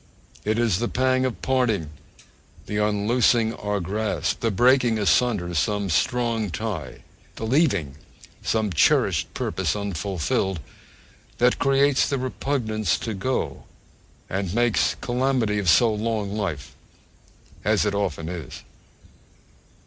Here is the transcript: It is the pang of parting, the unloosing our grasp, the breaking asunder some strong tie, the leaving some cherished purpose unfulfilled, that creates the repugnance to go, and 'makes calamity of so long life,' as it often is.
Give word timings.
It 0.43 0.57
is 0.57 0.79
the 0.79 0.87
pang 0.87 1.25
of 1.25 1.43
parting, 1.43 1.91
the 2.65 2.77
unloosing 2.77 3.53
our 3.53 3.79
grasp, 3.79 4.39
the 4.39 4.49
breaking 4.49 4.97
asunder 4.97 5.53
some 5.53 5.91
strong 5.91 6.49
tie, 6.49 7.03
the 7.35 7.45
leaving 7.45 7.97
some 8.41 8.73
cherished 8.73 9.31
purpose 9.35 9.75
unfulfilled, 9.75 10.59
that 11.37 11.59
creates 11.59 12.09
the 12.09 12.17
repugnance 12.17 12.97
to 12.97 13.13
go, 13.13 13.65
and 14.27 14.55
'makes 14.55 14.95
calamity 15.01 15.59
of 15.59 15.69
so 15.69 15.93
long 15.93 16.35
life,' 16.35 16.73
as 17.63 17.85
it 17.85 17.93
often 17.93 18.27
is. 18.27 18.63